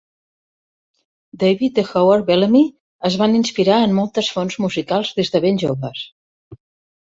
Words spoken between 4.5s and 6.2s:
musicals des de ben joves.